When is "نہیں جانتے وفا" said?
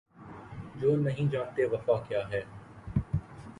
0.97-1.99